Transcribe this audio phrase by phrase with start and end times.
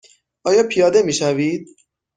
[0.43, 1.67] آیا پیاده می شوید؟